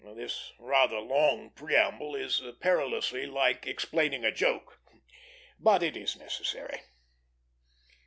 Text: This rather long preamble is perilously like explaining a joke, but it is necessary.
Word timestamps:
This 0.15 0.53
rather 0.57 0.97
long 0.97 1.51
preamble 1.51 2.15
is 2.15 2.41
perilously 2.59 3.27
like 3.27 3.67
explaining 3.67 4.25
a 4.25 4.31
joke, 4.31 4.79
but 5.59 5.83
it 5.83 5.95
is 5.95 6.17
necessary. 6.17 6.79